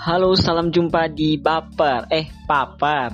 Halo, 0.00 0.32
salam 0.32 0.72
jumpa 0.72 1.12
di 1.12 1.36
Baper, 1.36 2.08
eh 2.08 2.32
Papar, 2.48 3.12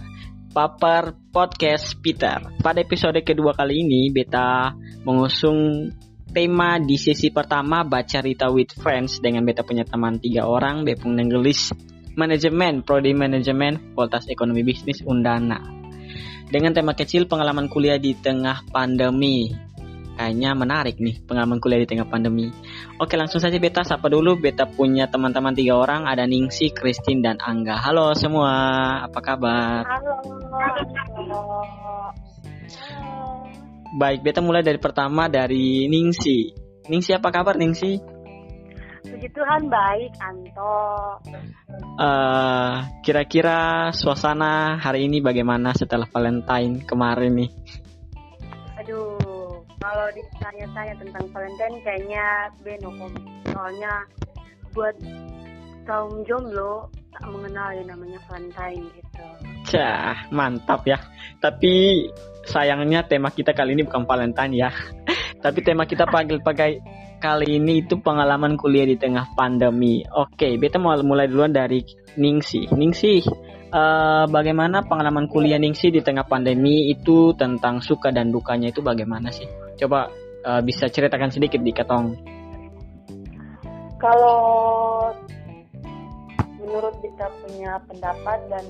Papar 0.55 1.19
Podcast 1.35 1.99
Peter. 1.99 2.39
Pada 2.63 2.79
episode 2.79 3.19
kedua 3.27 3.59
kali 3.59 3.83
ini, 3.83 4.07
Beta 4.15 4.71
mengusung 5.03 5.91
tema 6.31 6.79
di 6.79 6.95
sesi 6.95 7.35
pertama 7.35 7.83
baca 7.83 8.23
Rita 8.23 8.55
with 8.55 8.79
Friends 8.79 9.19
dengan 9.19 9.43
Beta 9.43 9.67
punya 9.67 9.83
teman 9.83 10.23
tiga 10.23 10.47
orang, 10.47 10.87
Bepung 10.87 11.19
Nenggelis, 11.19 11.75
Manajemen, 12.15 12.87
Prodi 12.87 13.19
Manajemen, 13.19 13.91
Fakultas 13.91 14.31
Ekonomi 14.31 14.63
Bisnis 14.63 15.03
Undana. 15.03 15.59
Dengan 16.47 16.71
tema 16.71 16.95
kecil 16.95 17.27
pengalaman 17.27 17.67
kuliah 17.67 17.99
di 17.99 18.15
tengah 18.15 18.63
pandemi. 18.71 19.51
Kayaknya 20.15 20.55
menarik 20.55 21.03
nih 21.03 21.19
pengalaman 21.27 21.59
kuliah 21.59 21.83
di 21.83 21.91
tengah 21.91 22.07
pandemi. 22.07 22.47
Oke 22.97 23.15
langsung 23.21 23.41
saja 23.43 23.57
Beta 23.61 23.85
sapa 23.85 24.09
dulu. 24.09 24.41
Beta 24.41 24.65
punya 24.65 25.09
teman-teman 25.11 25.53
tiga 25.53 25.77
orang. 25.77 26.09
Ada 26.09 26.25
Ningsi, 26.25 26.73
Christine, 26.73 27.21
dan 27.21 27.37
Angga. 27.43 27.77
Halo 27.77 28.17
semua, 28.17 28.53
apa 29.05 29.21
kabar? 29.21 29.85
Halo. 29.85 30.15
Halo. 31.17 31.43
Baik, 33.97 34.21
Beta 34.27 34.45
mulai 34.45 34.61
dari 34.61 34.77
pertama 34.77 35.31
dari 35.31 35.89
Ningsi. 35.89 36.53
Ningsi 36.91 37.17
apa 37.17 37.33
kabar 37.33 37.57
Ningsi? 37.57 38.17
Puji 39.07 39.29
Tuhan 39.31 39.71
baik, 39.71 40.13
Anto. 40.19 40.77
Eh, 41.97 42.75
kira-kira 43.07 43.89
suasana 43.95 44.77
hari 44.83 45.07
ini 45.07 45.23
bagaimana 45.23 45.73
setelah 45.73 46.11
Valentine 46.11 46.83
kemarin 46.83 47.33
nih? 47.39 47.51
Ditanya-tanya 50.17 50.95
tentang 50.97 51.25
Valentine 51.29 51.77
kayaknya 51.85 52.25
beno. 52.65 52.91
Soalnya 53.53 53.93
buat 54.73 54.97
kaum 55.85 56.25
jomblo 56.25 56.89
tak 57.13 57.29
mengenal 57.33 57.69
yang 57.73 57.89
namanya 57.93 58.19
Valentine 58.29 58.85
gitu. 58.97 59.25
Cah, 59.73 60.29
mantap 60.33 60.85
ya. 60.89 60.97
Tapi 61.41 62.07
sayangnya 62.49 63.05
tema 63.05 63.29
kita 63.29 63.53
kali 63.53 63.77
ini 63.77 63.85
bukan 63.85 64.09
Valentine 64.09 64.53
ya. 64.57 64.71
Tapi 65.45 65.59
tema 65.61 65.85
kita 65.85 66.09
pagi-pagi 66.09 66.81
kali 67.17 67.57
ini 67.57 67.85
itu 67.85 67.97
pengalaman 68.01 68.61
kuliah 68.61 68.85
di 68.85 68.97
tengah 69.01 69.33
pandemi. 69.33 70.05
Oke, 70.05 70.61
beta 70.61 70.77
mau 70.77 70.97
mulai 71.01 71.29
duluan 71.29 71.53
dari 71.53 71.81
Ningsi. 72.17 72.69
Ningsi, 72.73 73.25
eh, 73.73 74.25
bagaimana 74.29 74.85
pengalaman 74.85 75.29
kuliah 75.29 75.61
Ningsi 75.61 75.89
di 75.93 76.01
tengah 76.05 76.29
pandemi 76.29 76.93
itu 76.93 77.33
tentang 77.37 77.81
suka 77.81 78.13
dan 78.13 78.29
dukanya 78.29 78.73
itu 78.73 78.85
bagaimana 78.85 79.33
sih? 79.33 79.66
Coba 79.77 80.09
eh, 80.45 80.63
bisa 80.65 80.89
ceritakan 80.89 81.29
sedikit 81.29 81.61
di 81.61 81.73
Katong. 81.73 82.17
Kalau 83.97 84.41
menurut 86.61 86.97
kita 87.01 87.27
punya 87.45 87.81
pendapat 87.89 88.39
dan 88.53 88.65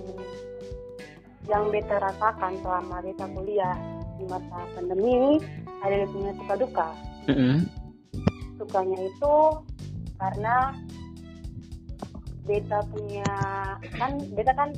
yang 1.47 1.71
beta 1.71 2.03
rasakan 2.03 2.59
selama 2.63 3.03
beta 3.03 3.27
kuliah 3.35 3.75
di 4.19 4.25
masa 4.27 4.67
pandemi 4.75 5.11
ini 5.15 5.33
ada 5.83 5.95
yang 6.03 6.11
punya 6.11 6.33
suka 6.35 6.55
duka. 6.59 6.89
Mm-mm. 7.27 7.67
sukanya 8.57 8.99
itu 9.03 9.37
karena 10.17 10.73
beta 12.47 12.79
punya 12.89 13.31
kan 13.99 14.17
beta 14.33 14.53
kan 14.55 14.71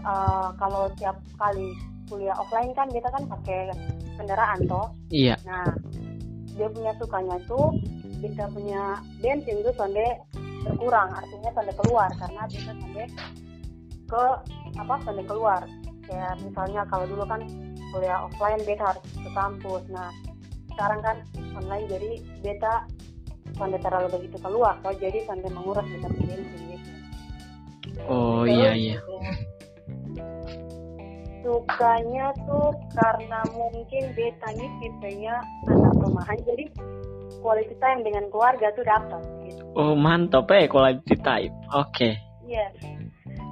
eh, 0.00 0.48
kalau 0.56 0.88
tiap 0.96 1.20
kali 1.36 1.76
kuliah 2.06 2.36
offline 2.36 2.72
kan 2.72 2.86
beta 2.90 3.08
kan 3.08 3.24
pakai 3.26 3.72
kendaraan 4.16 4.60
toh 4.66 4.86
Iya. 5.08 5.34
nah 5.44 5.64
dia 6.54 6.68
punya 6.70 6.92
sukanya 7.00 7.36
itu 7.40 7.60
beta 8.20 8.46
punya 8.48 8.82
bensin 9.18 9.58
itu 9.58 9.70
sampai 9.74 10.16
berkurang 10.64 11.10
artinya 11.12 11.50
sampai 11.52 11.74
keluar 11.76 12.08
karena 12.16 12.42
beta 12.46 12.72
sampai 12.72 13.04
ke 14.04 14.24
apa 14.74 14.94
sampai 15.02 15.24
keluar 15.24 15.60
kayak 16.04 16.32
misalnya 16.40 16.82
kalau 16.88 17.04
dulu 17.08 17.24
kan 17.24 17.40
kuliah 17.92 18.20
offline 18.24 18.60
beta 18.62 18.92
harus 18.92 19.04
ke 19.12 19.30
kampus 19.32 19.82
nah 19.88 20.08
sekarang 20.74 21.00
kan 21.00 21.16
online 21.54 21.86
jadi 21.86 22.10
beta 22.42 22.74
sampai 23.54 23.78
terlalu 23.78 24.08
begitu 24.18 24.36
keluar 24.42 24.74
kok 24.82 24.98
jadi 24.98 25.22
sampai 25.24 25.48
menguras 25.52 25.86
beta 25.88 26.08
bensin 26.10 26.42
gitu 26.44 26.90
Oh 28.10 28.42
iya 28.44 28.74
iya. 28.74 28.98
Sukanya 31.44 32.32
tuh 32.48 32.72
karena 32.96 33.44
mungkin 33.52 34.02
beta 34.16 34.48
ini 34.56 34.66
tipenya 34.80 35.44
anak 35.68 35.92
rumahan 36.00 36.40
jadi 36.48 36.64
quality 37.44 37.76
time 37.76 38.00
dengan 38.00 38.24
keluarga 38.32 38.72
tuh 38.72 38.84
dapat 38.88 39.20
gitu 39.44 39.64
Oh 39.74 39.98
mantap 39.98 40.46
eh 40.54 40.70
quality 40.70 41.18
time. 41.18 41.50
Oke. 41.74 42.14
Iya. 42.46 42.70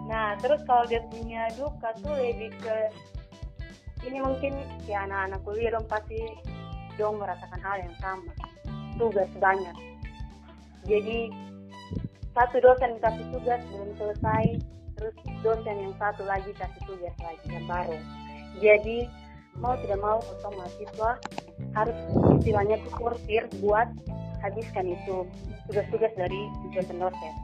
Nah, 0.07 0.39
terus 0.39 0.63
kalau 0.71 0.87
dia 0.87 1.03
punya 1.11 1.51
duka 1.59 1.91
tuh 1.99 2.15
lebih 2.15 2.55
ke 2.63 2.77
ini 4.07 4.23
mungkin 4.23 4.55
ya 4.87 5.03
anak-anak 5.03 5.43
kuliah 5.43 5.75
dong 5.75 5.87
pasti 5.91 6.23
dong 6.95 7.19
merasakan 7.19 7.59
hal 7.59 7.77
yang 7.83 7.95
sama. 7.99 8.31
Tugas 8.95 9.31
banyak. 9.43 9.75
Jadi 10.87 11.35
satu 12.31 12.57
dosen 12.63 13.03
kasih 13.03 13.27
tugas 13.35 13.59
belum 13.75 13.91
selesai, 13.99 14.63
terus 15.03 15.17
dosen 15.43 15.77
yang 15.83 15.95
satu 15.99 16.23
lagi 16.23 16.55
kasih 16.55 16.83
tugas 16.87 17.15
lagi 17.19 17.47
yang 17.51 17.67
baru. 17.67 17.99
Jadi 18.63 18.99
mau 19.59 19.75
tidak 19.83 19.99
mau 19.99 20.23
untuk 20.23 20.53
mahasiswa 20.55 21.11
harus 21.75 21.99
istilahnya 22.39 22.79
tuh 22.87 22.93
kursir 22.95 23.43
buat 23.59 23.91
habiskan 24.47 24.95
itu 24.95 25.27
tugas-tugas 25.67 26.13
dari 26.15 26.41
dosen-dosen 26.71 27.35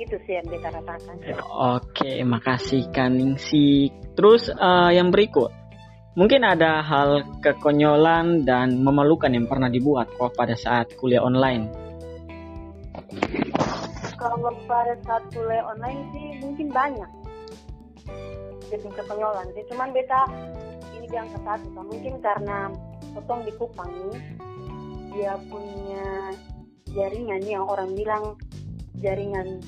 itu 0.00 0.16
sih 0.24 0.40
yang 0.40 0.48
beta 0.48 0.72
rasakan 0.72 1.16
Oke, 1.76 2.24
makasih 2.24 2.88
Kaningsi. 2.88 3.92
Terus 4.16 4.48
eh, 4.48 4.90
yang 4.96 5.12
berikut, 5.12 5.52
mungkin 6.16 6.40
ada 6.44 6.80
hal 6.80 7.40
kekonyolan 7.44 8.48
dan 8.48 8.80
memalukan 8.80 9.28
yang 9.28 9.44
pernah 9.44 9.68
dibuat 9.68 10.08
kok 10.16 10.32
pada 10.32 10.56
saat 10.56 10.96
kuliah 10.96 11.20
online. 11.20 11.68
Kalau 14.20 14.52
pada 14.68 14.94
saat 15.08 15.24
kuliah 15.32 15.64
online 15.64 16.04
sih 16.12 16.26
mungkin 16.44 16.68
banyak. 16.68 17.10
Jadi 18.68 18.86
kekonyolan 18.92 19.48
sih. 19.56 19.64
Cuman 19.72 19.90
beta 19.96 20.28
ini 20.94 21.08
yang 21.08 21.26
ke 21.32 21.38
satu 21.42 21.68
mungkin 21.74 22.20
karena 22.20 22.68
potong 23.16 23.42
di 23.48 23.52
Kupang 23.56 23.90
nih 23.90 24.20
dia 25.10 25.34
punya 25.50 26.36
jaringan 26.94 27.42
yang 27.42 27.66
orang 27.66 27.90
bilang 27.98 28.38
jaringan 29.02 29.58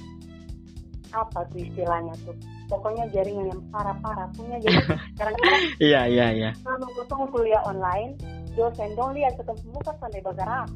apa 1.10 1.48
tuh 1.50 1.64
istilahnya 1.64 2.14
tuh? 2.22 2.36
Pokoknya 2.70 3.10
jaringan 3.10 3.50
yang 3.50 3.62
parah-parah 3.74 4.30
punya. 4.36 4.60
Jadi 4.60 4.78
kadang-kadang 5.18 5.64
Iya, 5.82 6.00
iya, 6.06 6.26
iya. 6.30 6.50
kalau 6.62 6.86
potong 6.94 7.26
kuliah 7.32 7.60
online 7.66 8.14
dosen 8.52 8.92
dong 8.94 9.16
lihat 9.16 9.32
ketemu 9.40 9.64
muka 9.72 9.92
sampai 9.96 10.20
bergerak 10.20 10.68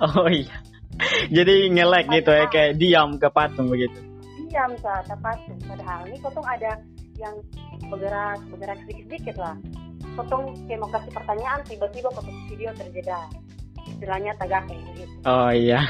Oh 0.00 0.26
iya. 0.26 0.56
Jadi 1.36 1.54
nge-lag 1.72 2.06
gitu 2.10 2.30
ya, 2.30 2.46
kayak 2.48 2.72
diam 2.78 3.16
ke 3.18 3.28
patung 3.32 3.68
begitu. 3.68 3.98
diam 4.52 4.72
saat 4.84 5.08
tepat 5.08 5.40
padahal 5.64 6.04
ini 6.12 6.20
potong 6.20 6.44
ada 6.44 6.76
yang 7.16 7.32
bergerak 7.88 8.36
bergerak 8.52 8.78
sedikit 8.84 9.04
sedikit 9.08 9.36
lah 9.40 9.56
potong 10.12 10.52
kayak 10.68 10.80
mau 10.84 10.92
kasih 10.92 11.08
pertanyaan 11.08 11.60
tiba-tiba 11.64 12.08
potong 12.12 12.36
video 12.52 12.68
terjeda 12.76 13.32
istilahnya 13.88 14.36
tagak 14.36 14.68
kayak 14.68 14.82
gitu 14.92 15.14
Oh 15.24 15.50
iya. 15.54 15.86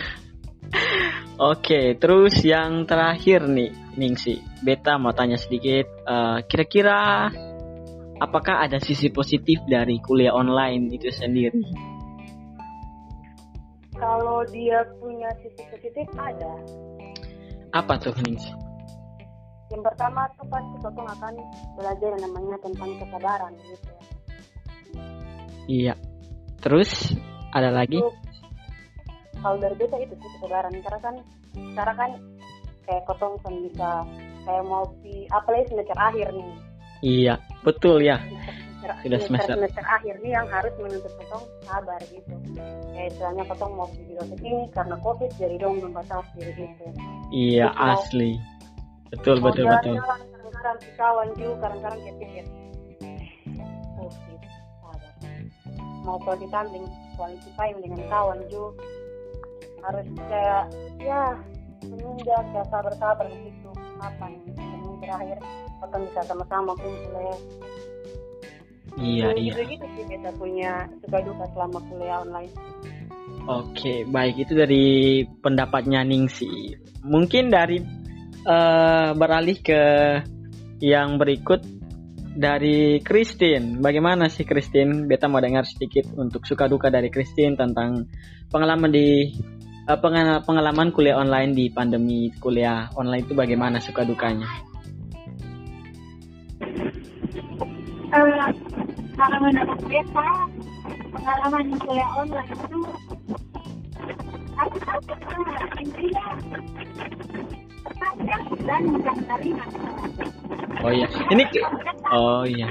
Oke, 1.52 1.96
terus 1.96 2.36
yang 2.44 2.84
terakhir 2.84 3.48
nih, 3.48 3.72
Ningsi. 3.96 4.40
Beta 4.60 5.00
mau 5.00 5.16
tanya 5.16 5.40
sedikit, 5.40 5.88
eh, 5.88 6.38
kira-kira 6.44 7.28
apakah 8.20 8.62
ada 8.62 8.78
sisi 8.78 9.08
positif 9.10 9.64
dari 9.66 9.98
kuliah 9.98 10.36
online 10.36 10.92
itu 10.92 11.08
sendiri? 11.08 11.91
Kalau 14.02 14.42
dia 14.50 14.82
punya 14.99 15.31
sisi 15.38 15.62
positif 15.70 16.06
ada 16.19 16.52
Apa 17.70 17.94
tuh, 18.02 18.12
Ningsi? 18.26 18.50
yang 19.72 19.81
pertama 19.81 20.28
tuh 20.37 20.44
pasti 20.52 20.76
potong 20.84 21.08
akan 21.08 21.32
belajar 21.81 22.08
yang 22.12 22.22
namanya 22.28 22.56
tentang 22.60 22.90
kesabaran 22.99 23.52
gitu 23.62 23.88
ya 23.88 24.02
Iya. 25.70 25.94
Terus 26.58 27.14
ada 27.54 27.70
lagi? 27.70 28.02
Kalau 29.38 29.56
dari 29.62 29.75
beta 29.78 29.94
itu 30.02 30.14
sih 30.19 30.31
kesabaran 30.38 30.75
karena 30.82 31.00
kan 31.00 31.14
sekarang 31.54 31.96
kan 31.96 32.10
kayak 32.82 33.02
potong 33.06 33.34
kan 33.46 33.54
bisa 33.62 33.88
kayak 34.43 34.64
mau 34.66 34.82
di 35.06 35.26
apalagi 35.31 35.70
semester 35.70 35.94
akhir 35.96 36.34
nih 36.34 36.50
Iya, 37.02 37.34
betul 37.66 37.99
ya. 38.02 38.19
Semester, 38.82 39.06
Sudah 39.06 39.20
semester. 39.23 39.52
semester 39.55 39.84
akhir 39.87 40.14
nih 40.20 40.32
yang 40.34 40.46
harus 40.50 40.75
menuntut 40.76 41.12
potong 41.14 41.44
sabar 41.62 42.00
gitu 42.11 42.34
kayak 42.93 43.06
istilahnya 43.14 43.44
potong 43.46 43.73
mau 43.79 43.87
di 43.94 44.14
ini 44.43 44.67
karena 44.75 44.96
covid 44.99 45.31
jadi 45.38 45.56
dong 45.56 45.79
membatasi 45.79 46.40
gitu 46.52 46.84
Iya, 47.32 47.73
Betul. 47.73 47.88
asli. 47.88 48.31
Betul, 49.08 49.37
mau 49.40 49.49
betul, 49.49 49.64
betul. 49.70 49.96
kadang-kadang 49.96 50.76
si 50.81 50.90
kawan 50.94 51.29
juga 51.34 51.55
kadang-kadang 51.62 52.00
kayak 52.00 52.17
pikir 52.19 52.44
oh 53.96 54.11
gitu 54.11 54.49
sabar 54.82 55.11
mau 56.02 56.19
quality 56.19 56.49
time 56.50 56.69
dengan 56.70 56.90
quality 57.14 57.50
time 57.55 57.76
dengan 57.81 58.00
kawan 58.11 58.38
juga 58.50 58.82
harus 59.82 60.06
kayak 60.31 60.64
ya 60.99 61.23
menunda 61.82 62.37
kayak 62.55 62.67
sabar-sabar 62.70 63.26
gitu 63.31 63.70
kapan 63.99 64.31
yang 64.55 64.96
terakhir 65.02 65.38
kita 65.82 65.96
bisa 65.99 66.20
sama-sama 66.31 66.73
kumpul 66.78 67.14
ya 67.19 67.37
Iya, 69.00 69.32
iya. 69.40 69.52
gitu 69.56 69.86
sih 69.96 70.04
kita 70.04 70.30
punya 70.36 70.84
suka 71.00 71.18
duka 71.24 71.44
selama 71.56 71.78
kuliah 71.88 72.20
online 72.20 72.52
Oke, 73.42 74.06
baik 74.06 74.46
itu 74.46 74.54
dari 74.54 74.86
pendapatnya 75.42 76.06
Ningsi. 76.06 76.78
Mungkin 77.02 77.50
dari 77.50 77.82
eh, 78.46 79.10
beralih 79.18 79.58
ke 79.58 79.82
yang 80.78 81.18
berikut 81.18 81.58
dari 82.38 83.02
Christine. 83.02 83.82
Bagaimana 83.82 84.30
sih 84.30 84.46
Christine? 84.46 85.10
Beta 85.10 85.26
mau 85.26 85.42
dengar 85.42 85.66
sedikit 85.66 86.06
untuk 86.14 86.46
suka 86.46 86.70
duka 86.70 86.86
dari 86.86 87.10
Christine 87.10 87.58
tentang 87.58 88.06
pengalaman 88.46 88.94
di 88.94 89.34
pengal- 89.90 90.46
pengalaman 90.46 90.94
kuliah 90.94 91.18
online 91.18 91.50
di 91.50 91.66
pandemi 91.66 92.30
kuliah 92.38 92.86
online 92.94 93.26
itu 93.26 93.34
bagaimana 93.34 93.82
suka 93.82 94.06
dukanya? 94.06 94.46
Eh, 98.12 98.62
kalau 99.22 99.38
menurut 99.38 99.78
beta 99.86 100.30
pengalaman 101.14 101.66
kuliah 101.78 102.10
online 102.19 102.50
itu 102.50 102.78
aku 104.58 104.76
intinya 105.78 106.26
dan 108.66 108.82
Oh 110.82 110.90
iya, 110.90 111.06
ini 111.30 111.46
oh 112.10 112.42
iya. 112.42 112.66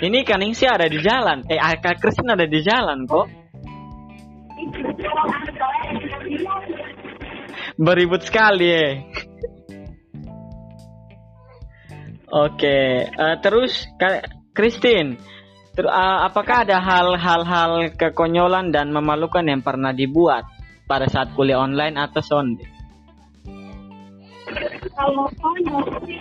Ini 0.00 0.24
kan 0.24 0.40
Ningsi 0.40 0.64
ada 0.64 0.88
di 0.88 1.04
jalan. 1.04 1.44
Eh, 1.52 1.60
Kak 1.60 2.00
Christine 2.00 2.32
ada 2.32 2.48
di 2.48 2.60
jalan 2.64 3.04
kok. 3.04 3.28
beribut 7.74 8.22
sekali 8.24 8.70
ya. 8.72 8.88
Oke, 12.32 13.06
eh, 13.06 13.36
terus 13.44 13.86
Kak 14.00 14.33
Christine, 14.54 15.18
ter- 15.74 15.90
eh, 15.90 16.18
apakah 16.24 16.62
ada 16.62 16.78
hal-hal 16.78 17.90
kekonyolan 17.98 18.70
dan 18.70 18.94
memalukan 18.94 19.42
yang 19.42 19.60
pernah 19.60 19.90
dibuat 19.90 20.46
pada 20.86 21.10
saat 21.10 21.34
kuliah 21.34 21.58
online 21.58 21.98
atau 21.98 22.22
sonde? 22.22 22.74
kalau 24.94 25.26
konyol 25.42 25.84
sih 26.06 26.20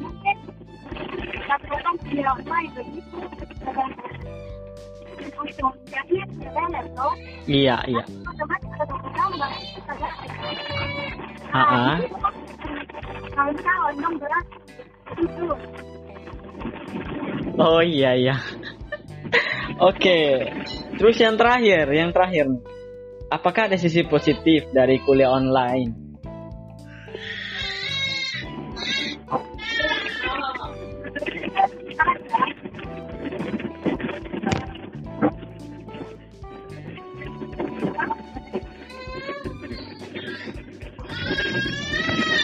mungkin 0.00 0.36
katakan 1.46 1.94
kuliah 2.02 2.34
online 2.34 2.70
begitu 2.74 3.18
untuk 5.40 5.74
jadi 5.88 6.16
sebenarnya 6.34 6.82
tuh 6.96 7.14
Iya, 7.48 7.76
iya. 7.88 8.04
belas 14.20 14.46
itu 15.18 15.46
Oh 17.60 17.84
iya 17.84 18.16
iya. 18.16 18.36
Oke. 19.80 20.48
Terus 20.96 21.16
yang 21.20 21.40
terakhir, 21.40 21.88
yang 21.92 22.12
terakhir. 22.12 22.46
Apakah 23.30 23.70
ada 23.70 23.78
sisi 23.78 24.02
positif 24.04 24.68
dari 24.74 24.98
kuliah 25.00 25.30
online? 25.30 26.10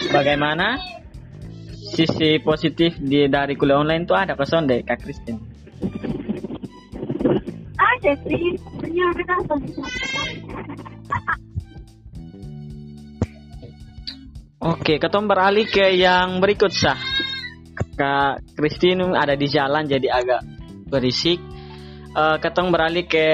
Bagaimana? 0.07 0.96
Sisi 1.97 2.37
positif 2.45 2.93
di 3.01 3.25
dari 3.25 3.57
kuliah 3.57 3.81
online 3.81 4.05
itu 4.05 4.13
ada 4.13 4.37
kesan 4.37 4.69
deh 4.69 4.85
Kak 4.85 5.01
Christine. 5.01 5.41
ada 7.73 8.13
sih 8.21 8.53
ternyata 8.77 9.21
kan 9.25 9.39
Oke, 14.57 15.01
kita 15.01 15.17
beralih 15.25 15.65
ke 15.65 15.97
yang 15.97 16.37
berikut 16.37 16.69
sah. 16.69 17.01
Kak 17.97 18.45
Christine 18.53 19.17
ada 19.17 19.33
di 19.33 19.49
jalan 19.49 19.89
jadi 19.89 20.21
agak 20.21 20.41
berisik. 20.85 21.41
Eh 22.13 22.37
kita 22.37 22.61
beralih 22.69 23.09
ke 23.09 23.25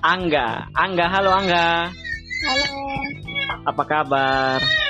Angga. 0.00 0.72
Angga, 0.72 1.04
halo 1.12 1.36
Angga. 1.36 1.92
halo 2.48 2.80
Apa 3.68 3.82
kabar? 3.84 4.85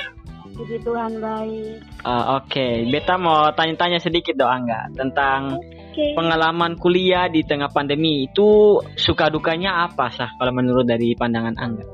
Puji 0.57 0.77
Tuhan 0.81 1.11
baik 1.21 1.77
Eh, 2.07 2.25
Oke, 2.33 2.67
beta 2.89 3.15
mau 3.15 3.53
tanya-tanya 3.53 4.01
sedikit 4.01 4.33
dong 4.33 4.49
Angga 4.49 4.89
tentang 4.97 5.61
oke 5.61 6.05
pengalaman 6.17 6.77
kuliah 6.77 7.29
di 7.29 7.41
tengah 7.45 7.69
pandemi 7.69 8.25
itu 8.29 8.81
suka 8.97 9.29
dukanya 9.33 9.85
apa 9.85 10.09
sah 10.13 10.29
kalau 10.37 10.53
menurut 10.53 10.85
dari 10.85 11.13
pandangan 11.13 11.57
Angga? 11.57 11.85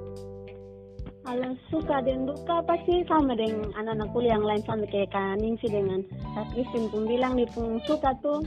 Kalau 1.23 1.55
suka 1.71 2.03
dan 2.03 2.27
duka 2.27 2.59
pasti 2.67 2.99
sama 3.07 3.31
dengan 3.31 3.71
anak-anak 3.79 4.11
kuliah 4.11 4.35
yang 4.35 4.43
lain 4.43 4.63
sama 4.67 4.83
kayak 4.91 5.07
Kak 5.07 5.39
Ningsi 5.39 5.71
dengan 5.71 6.03
Kak 6.35 6.51
Christine 6.51 6.91
pun 6.91 7.07
bilang 7.07 7.39
di 7.39 7.47
pun 7.47 7.79
suka 7.87 8.11
tuh. 8.19 8.43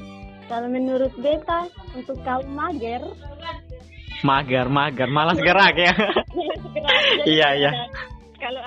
Kalau 0.46 0.68
menurut 0.70 1.10
beta 1.18 1.66
untuk 1.96 2.20
kaum 2.22 2.46
mager, 2.54 3.02
Mager, 4.24 4.66
mager, 4.72 5.08
malas 5.12 5.36
gerak 5.40 5.76
ya. 5.76 5.92
Iya, 7.26 7.48
iya. 7.58 7.70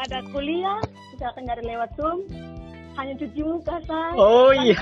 Ada- 0.10 0.30
kuliah, 0.34 0.80
misalkan 1.14 1.44
dari 1.46 1.64
lewat 1.64 1.90
Zoom, 1.94 2.26
hanya 2.98 3.14
cuci 3.16 3.42
muka 3.46 3.76
say. 3.86 4.12
Oh 4.18 4.50
iya. 4.52 4.82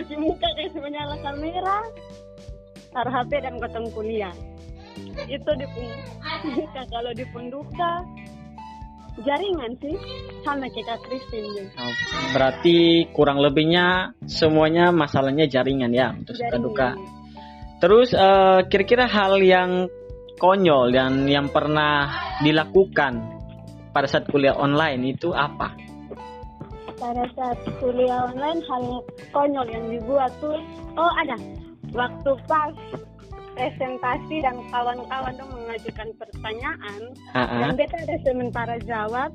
cuci 0.00 0.14
muka 0.16 0.48
kayak 0.56 0.78
menyala 0.78 1.16
kamera, 1.20 1.78
taruh 2.94 3.12
HP 3.12 3.30
dan 3.42 3.54
gotong 3.58 3.88
kuliah. 3.92 4.32
Itu 5.26 5.50
di 5.58 5.66
pun 5.74 5.84
duka. 6.54 6.80
Kalau 6.94 7.12
di 7.12 7.24
pun 7.34 7.44
duka, 7.50 7.92
jaringan 9.22 9.72
sih 9.82 9.96
sama 10.46 10.66
kayak 10.70 10.98
Christine 11.04 11.48
nih. 11.56 11.68
Oh, 11.76 11.94
Berarti 12.32 12.76
kurang 13.12 13.42
lebihnya 13.42 14.16
semuanya 14.24 14.94
masalahnya 14.94 15.44
jaringan 15.50 15.92
ya 15.92 16.14
untuk 16.14 16.38
suka 16.38 16.56
duka. 16.56 16.88
Terus 17.80 18.12
eh, 18.12 18.60
kira-kira 18.68 19.08
hal 19.08 19.40
yang 19.40 19.88
konyol 20.40 20.88
dan 20.90 21.28
yang 21.28 21.52
pernah 21.52 22.08
dilakukan 22.40 23.20
pada 23.92 24.08
saat 24.08 24.24
kuliah 24.32 24.56
online 24.56 25.12
itu 25.12 25.30
apa? 25.36 25.90
pada 27.00 27.24
saat 27.32 27.56
kuliah 27.80 28.28
online 28.28 28.60
hal 28.68 29.00
konyol 29.32 29.66
yang 29.72 29.84
dibuat 29.88 30.30
tuh 30.38 30.60
oh 31.00 31.12
ada. 31.16 31.36
Waktu 31.90 32.30
pas 32.46 32.76
presentasi 33.56 34.36
dan 34.44 34.54
kawan-kawan 34.70 35.32
tuh 35.34 35.48
mengajukan 35.48 36.08
pertanyaan 36.20 37.00
Ah, 37.34 37.48
dan 37.50 37.74
beta 37.74 37.98
ada 37.98 38.16
sementara 38.22 38.76
jawab 38.84 39.32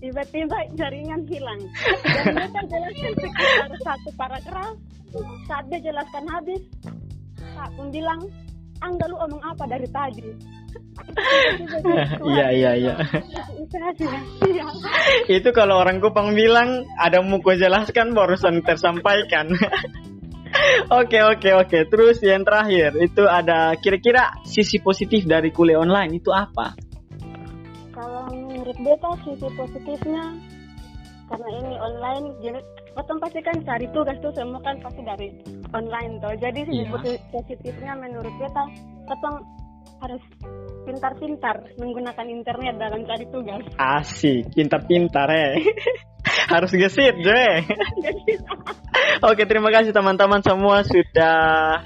tiba-tiba 0.00 0.58
jaringan 0.74 1.22
hilang. 1.28 1.60
Dan 2.02 2.34
beta 2.34 2.60
jelaskan 2.72 3.12
sekitar 3.20 3.70
satu 3.84 4.10
paragraf 4.16 4.74
saat 5.46 5.64
dia 5.70 5.80
jelaskan 5.92 6.24
habis 6.26 6.60
Pak 7.54 7.68
pun 7.78 7.86
bilang 7.94 8.26
Angga 8.84 9.08
lu 9.08 9.16
omong 9.16 9.40
apa 9.40 9.64
dari 9.64 9.88
tadi 9.88 10.28
Iya 12.34 12.48
iya 12.50 12.72
iya. 12.74 12.94
Itu 15.30 15.54
kalau 15.54 15.78
orang 15.78 16.02
Kupang 16.02 16.34
bilang 16.34 16.82
ada 16.98 17.22
mau 17.22 17.38
kau 17.40 17.54
jelaskan 17.54 18.12
barusan 18.12 18.60
tersampaikan. 18.66 19.54
Oke 20.86 21.18
oke 21.18 21.50
oke. 21.66 21.78
Terus 21.90 22.22
yang 22.22 22.46
terakhir 22.46 22.94
itu 23.02 23.26
ada 23.26 23.74
kira-kira 23.74 24.38
sisi 24.46 24.78
positif 24.78 25.26
dari 25.26 25.50
kuliah 25.50 25.82
online 25.82 26.22
itu 26.22 26.30
apa? 26.30 26.78
Kalau 27.90 28.30
menurut 28.30 28.78
beta 28.78 29.10
sisi 29.26 29.50
positifnya 29.50 30.30
karena 31.26 31.48
ini 31.58 31.74
online 31.74 32.26
jadi 32.38 32.60
potong 32.94 33.18
pasti 33.18 33.42
kan 33.42 33.56
cari 33.66 33.90
tugas 33.90 34.14
tuh 34.22 34.30
semua 34.30 34.62
kan 34.62 34.78
pasti 34.78 35.02
dari 35.02 35.28
online 35.74 36.22
tuh. 36.22 36.34
Jadi 36.38 36.60
sisi 36.64 36.86
Iya. 36.86 36.90
posi- 36.94 37.22
positifnya 37.34 37.92
menurut 37.98 38.32
beta 38.38 38.62
potong 39.04 39.36
harus 40.00 40.22
pintar-pintar 40.84 41.56
menggunakan 41.80 42.26
internet 42.28 42.74
dalam 42.76 43.02
cari 43.08 43.24
tugas. 43.28 43.62
Asik, 43.76 44.52
pintar-pintar 44.54 45.28
eh. 45.32 45.52
Harus 46.52 46.72
gesit, 46.76 47.14
Joy. 47.20 47.64
Oke, 49.28 49.44
terima 49.48 49.72
kasih 49.72 49.92
teman-teman 49.96 50.44
semua 50.44 50.84
sudah 50.84 51.36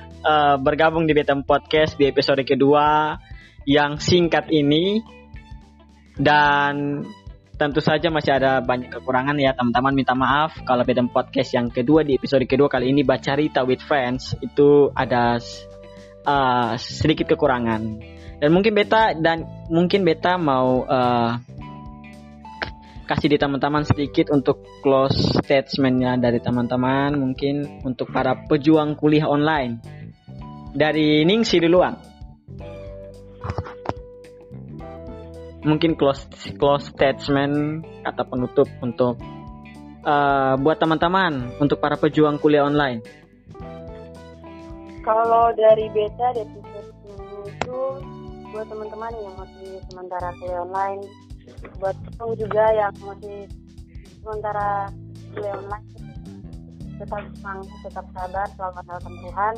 eh, 0.02 0.57
bergabung 0.59 1.07
di 1.07 1.14
Betem 1.14 1.47
Podcast 1.47 1.95
di 1.95 2.11
episode 2.11 2.42
kedua 2.42 3.18
yang 3.66 4.02
singkat 4.02 4.50
ini. 4.50 5.02
Dan 6.18 7.07
tentu 7.59 7.83
saja 7.83 8.07
masih 8.09 8.38
ada 8.38 8.62
banyak 8.62 8.88
kekurangan 8.88 9.35
ya 9.37 9.50
teman-teman. 9.53 9.93
Minta 9.93 10.15
maaf 10.15 10.55
kalau 10.62 10.87
Betem 10.87 11.11
Podcast 11.11 11.50
yang 11.53 11.69
kedua 11.69 12.07
di 12.07 12.15
episode 12.15 12.47
kedua 12.47 12.71
kali 12.71 12.95
ini. 12.95 13.03
Bacarita 13.03 13.67
with 13.67 13.83
Friends 13.83 14.38
itu 14.38 14.95
ada 14.95 15.43
uh, 16.23 16.73
sedikit 16.79 17.35
kekurangan. 17.35 17.83
Dan 18.38 18.55
mungkin 18.55 18.79
beta 18.79 19.19
dan 19.19 19.43
mungkin 19.67 20.07
beta 20.07 20.38
mau 20.38 20.87
uh, 20.87 21.35
kasih 23.11 23.35
di 23.35 23.38
teman-teman 23.43 23.83
sedikit 23.83 24.31
untuk 24.31 24.62
close 24.79 25.43
statementnya 25.43 26.15
dari 26.15 26.38
teman-teman 26.38 27.19
mungkin 27.19 27.83
untuk 27.83 28.15
para 28.15 28.38
pejuang 28.47 28.95
kuliah 28.95 29.27
online. 29.27 29.83
Dari 30.69 31.27
Ningsi 31.27 31.59
duluan 31.59 32.08
mungkin 35.69 35.93
close 36.01 36.25
close 36.57 36.89
statement 36.89 37.85
kata 38.09 38.25
penutup 38.25 38.69
untuk 38.81 39.21
uh, 40.09 40.57
buat 40.57 40.81
teman-teman 40.81 41.53
untuk 41.61 41.79
para 41.79 42.01
pejuang 42.01 42.41
kuliah 42.41 42.65
online? 42.65 43.05
Kalau 45.05 45.53
dari 45.53 45.89
beta 45.93 46.33
dari 46.33 46.57
itu 47.49 47.81
buat 48.49 48.67
teman-teman 48.69 49.13
yang 49.21 49.35
masih 49.37 49.71
sementara 49.93 50.33
kuliah 50.41 50.65
online, 50.65 51.03
buat 51.77 51.97
kamu 52.17 52.33
juga 52.41 52.65
yang 52.73 52.93
masih 53.05 53.39
sementara 54.25 54.89
kuliah 55.37 55.55
online, 55.61 55.89
tetap 56.97 57.23
semangat, 57.37 57.79
tetap 57.85 58.07
sabar, 58.17 58.47
selalu 58.57 58.75
andalkan 58.85 59.15
Tuhan. 59.21 59.55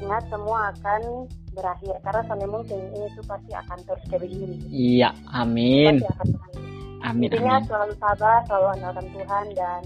Ingat 0.00 0.24
semua 0.32 0.58
akan 0.72 1.28
berakhir 1.52 1.94
karena 2.02 2.22
sampai 2.26 2.48
mungkin 2.48 2.78
ini 2.94 3.08
tuh 3.18 3.24
pasti 3.26 3.52
akan 3.54 3.78
terus 3.84 4.04
kayak 4.08 4.22
begini. 4.24 4.56
Iya, 4.70 5.10
amin. 5.30 5.94
Pasti 6.00 6.12
akan 6.14 6.28
berakhir. 6.34 6.62
Amin, 7.00 7.28
Intinya 7.32 7.56
amin. 7.56 7.68
selalu 7.68 7.94
sabar, 7.96 8.38
selalu 8.44 8.66
andalkan 8.76 9.06
Tuhan 9.08 9.46
dan 9.56 9.82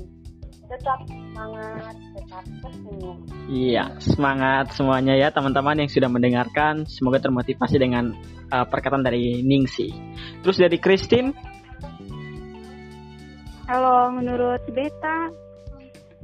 tetap 0.65 0.99
semangat, 1.07 1.95
tetap 2.17 2.45
tersenyum. 2.65 3.19
Iya, 3.47 3.85
semangat 4.01 4.67
semuanya 4.75 5.15
ya 5.15 5.29
teman-teman 5.31 5.85
yang 5.85 5.91
sudah 5.93 6.11
mendengarkan. 6.11 6.89
Semoga 6.91 7.23
termotivasi 7.23 7.77
dengan 7.79 8.17
uh, 8.51 8.67
perkataan 8.67 9.07
dari 9.07 9.45
Ningsi. 9.47 9.93
Terus 10.43 10.57
dari 10.59 10.77
Christine, 10.83 11.31
Kalau 13.65 14.13
menurut 14.13 14.61
Beta, 14.77 15.33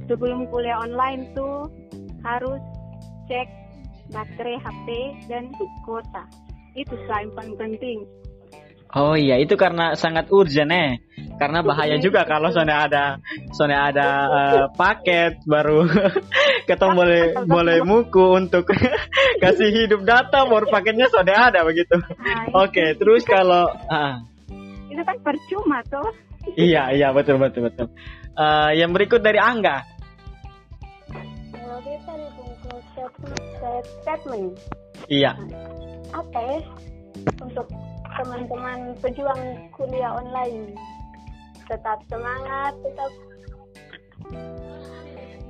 sebelum 0.05 0.45
kuliah 0.53 0.77
online 0.77 1.33
tuh 1.33 1.65
harus 2.21 2.61
cek 3.25 3.49
baterai 4.11 4.59
HP 4.59 4.87
dan 5.31 5.49
kuota. 5.87 6.23
Itu 6.75 6.95
yang 7.07 7.31
paling 7.35 7.55
penting. 7.59 7.99
oh 8.91 9.15
iya 9.15 9.39
itu 9.39 9.55
karena 9.55 9.95
sangat 9.95 10.27
urgent 10.35 10.71
eh. 10.71 10.99
Karena 11.39 11.63
bahaya 11.63 11.95
juga 11.97 12.27
kalau 12.27 12.51
soalnya 12.51 12.85
ada 12.85 13.05
soalnya 13.55 13.87
ada 13.87 14.07
uh, 14.27 14.65
paket 14.75 15.39
baru 15.47 15.87
ketemu 16.69 16.91
boleh 16.99 17.23
boleh 17.47 17.77
muku 17.87 18.25
untuk 18.35 18.67
kasih 19.43 19.71
hidup 19.71 20.03
data 20.03 20.43
baru 20.43 20.67
paketnya 20.67 21.07
sudah 21.07 21.49
ada 21.49 21.63
begitu. 21.63 21.97
Nah, 21.97 22.67
Oke, 22.67 22.99
terus 22.99 23.23
kalau 23.23 23.71
ah, 23.95 24.19
itu 24.91 25.01
kan 25.07 25.17
percuma 25.23 25.79
tuh. 25.87 26.11
iya 26.59 26.91
iya 26.91 27.15
betul 27.15 27.39
betul 27.39 27.71
betul. 27.71 27.87
Eh, 28.31 28.71
yang 28.79 28.95
berikut 28.95 29.19
dari 29.19 29.39
Angga. 29.39 29.83
Statement, 34.01 34.53
Iya. 35.07 35.37
apa 36.11 36.39
ya 36.43 36.59
untuk 37.41 37.67
teman-teman 38.19 38.91
pejuang 38.99 39.41
kuliah 39.71 40.11
online 40.19 40.75
tetap 41.71 42.03
semangat 42.11 42.75
tetap 42.83 43.11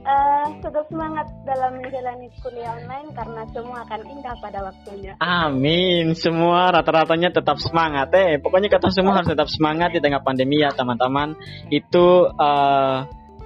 eh 0.01 0.47
tetap 0.65 0.85
semangat 0.89 1.29
dalam 1.45 1.77
menjalani 1.77 2.25
kuliah 2.41 2.73
online 2.73 3.13
karena 3.13 3.41
semua 3.53 3.85
akan 3.85 4.01
indah 4.09 4.35
pada 4.41 4.59
waktunya 4.65 5.13
Amin. 5.21 6.17
Semua 6.17 6.73
rata-ratanya 6.73 7.29
tetap 7.29 7.61
semangat 7.61 8.09
eh. 8.17 8.41
Pokoknya 8.41 8.69
kata 8.73 8.89
semua 8.89 9.21
harus 9.21 9.29
tetap 9.29 9.45
semangat 9.49 9.93
di 9.93 10.01
tengah 10.01 10.25
pandemi 10.25 10.65
ya 10.65 10.73
teman-teman. 10.73 11.37
Itu 11.69 12.33
eh, 12.33 12.97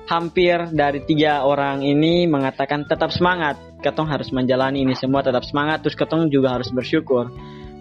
hampir 0.06 0.70
dari 0.74 1.02
tiga 1.06 1.46
orang 1.46 1.82
ini 1.82 2.30
mengatakan 2.30 2.86
tetap 2.86 3.10
semangat. 3.10 3.58
Ketong 3.82 4.10
harus 4.10 4.30
menjalani 4.34 4.86
ini 4.86 4.94
semua 4.98 5.22
tetap 5.22 5.46
semangat. 5.46 5.86
Terus 5.86 5.98
ketong 5.98 6.30
juga 6.30 6.58
harus 6.58 6.70
bersyukur. 6.74 7.30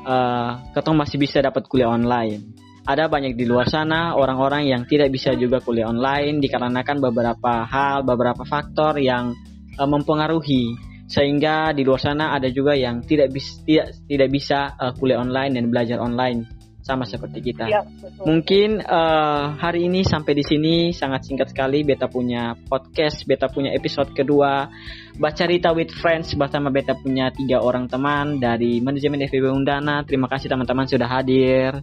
eh 0.05 0.51
ketong 0.77 1.01
masih 1.01 1.17
bisa 1.17 1.41
dapat 1.41 1.65
kuliah 1.65 1.89
online. 1.89 2.53
Ada 2.85 3.09
banyak 3.09 3.33
di 3.41 3.49
luar 3.49 3.65
sana 3.73 4.13
orang-orang 4.13 4.69
yang 4.69 4.85
tidak 4.85 5.09
bisa 5.09 5.33
juga 5.33 5.65
kuliah 5.65 5.89
online 5.89 6.45
dikarenakan 6.45 7.01
beberapa 7.01 7.65
hal, 7.65 8.05
beberapa 8.05 8.45
faktor 8.45 9.01
yang 9.01 9.33
eh, 9.81 9.89
mempengaruhi 9.89 10.77
sehingga 11.05 11.73
di 11.77 11.85
luar 11.85 12.01
sana 12.01 12.33
ada 12.33 12.49
juga 12.49 12.73
yang 12.73 13.05
tidak 13.05 13.33
bis, 13.33 13.61
tidak 13.69 13.93
tidak 14.09 14.29
bisa 14.33 14.73
uh, 14.81 14.93
kuliah 14.97 15.21
online 15.21 15.61
dan 15.61 15.69
belajar 15.69 16.01
online 16.01 16.49
sama 16.85 17.09
seperti 17.09 17.41
kita. 17.41 17.65
ya 17.65 17.81
betul 17.81 18.29
Mungkin 18.29 18.85
uh, 18.85 19.57
hari 19.57 19.89
ini 19.89 20.05
sampai 20.05 20.37
di 20.37 20.45
sini 20.45 20.75
sangat 20.93 21.25
singkat 21.25 21.49
sekali 21.49 21.81
beta 21.81 22.13
punya 22.13 22.53
podcast, 22.69 23.25
beta 23.25 23.49
punya 23.49 23.73
episode 23.73 24.13
kedua 24.13 24.69
Baca 25.17 25.45
Rita 25.49 25.73
with 25.73 25.97
Friends 25.97 26.37
bersama 26.37 26.69
beta 26.69 26.93
punya 26.93 27.33
tiga 27.33 27.65
orang 27.65 27.89
teman 27.89 28.37
dari 28.37 28.85
manajemen 28.85 29.25
FEB 29.25 29.49
Undana. 29.49 30.05
Terima 30.05 30.29
kasih 30.29 30.53
teman-teman 30.53 30.85
sudah 30.85 31.09
hadir. 31.09 31.81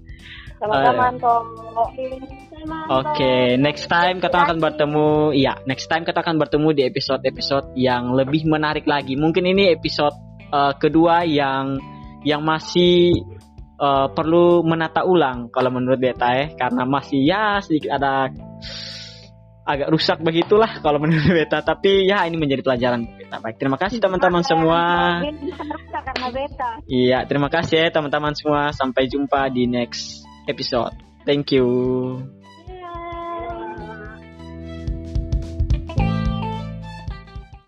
teman-teman 0.61 1.17
Tom 1.17 1.45
Oke, 2.93 3.57
next 3.57 3.89
time 3.89 4.21
kita 4.21 4.37
akan 4.37 4.61
bertemu. 4.61 5.33
Iya, 5.33 5.57
next 5.65 5.89
time 5.89 6.05
kita 6.05 6.21
akan 6.21 6.37
bertemu 6.37 6.69
di 6.77 6.81
episode-episode 6.85 7.73
yang 7.73 8.13
lebih 8.13 8.45
menarik 8.45 8.85
lagi. 8.85 9.17
Mungkin 9.17 9.49
ini 9.49 9.73
episode 9.73 10.13
uh, 10.53 10.77
kedua 10.77 11.25
yang 11.25 11.81
yang 12.21 12.45
masih 12.45 13.17
uh, 13.81 14.07
perlu 14.13 14.61
menata 14.61 15.01
ulang 15.03 15.49
kalau 15.49 15.73
menurut 15.73 15.97
beta 15.97 16.29
ya, 16.37 16.45
karena 16.53 16.85
masih 16.85 17.19
ya 17.25 17.57
sedikit 17.65 17.97
ada 17.97 18.29
agak 19.61 19.93
rusak 19.93 20.17
begitulah 20.21 20.81
kalau 20.85 21.01
menurut 21.01 21.25
beta. 21.41 21.65
Tapi 21.65 22.05
ya 22.05 22.23
ini 22.29 22.37
menjadi 22.37 22.61
pelajaran 22.61 23.01
beta. 23.17 23.41
Baik, 23.41 23.57
terima 23.57 23.77
kasih 23.81 23.97
teman-teman 23.97 24.45
semua. 24.45 24.81
karena 26.01 26.27
Beta. 26.29 26.69
Iya, 26.85 27.19
terima 27.25 27.49
kasih 27.49 27.75
ya 27.81 27.89
teman-teman 27.89 28.33
semua. 28.37 28.69
Sampai 28.73 29.09
jumpa 29.09 29.49
di 29.49 29.65
next 29.65 30.25
episode. 30.45 30.93
Thank 31.25 31.53
you. 31.53 32.40